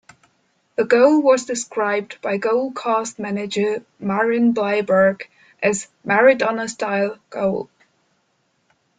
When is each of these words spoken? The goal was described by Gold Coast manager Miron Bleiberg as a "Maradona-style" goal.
The 0.77 0.83
goal 0.83 1.21
was 1.21 1.45
described 1.45 2.19
by 2.23 2.37
Gold 2.37 2.73
Coast 2.73 3.19
manager 3.19 3.85
Miron 3.99 4.51
Bleiberg 4.51 5.21
as 5.61 5.85
a 5.85 6.07
"Maradona-style" 6.07 7.19
goal. 7.29 7.69